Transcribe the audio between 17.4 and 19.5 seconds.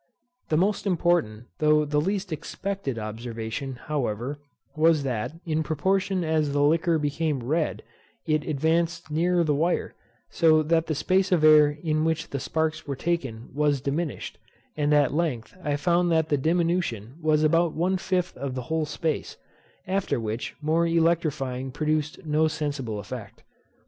about one fifth of the whole space;